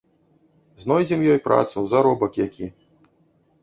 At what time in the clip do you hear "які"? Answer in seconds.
2.45-2.75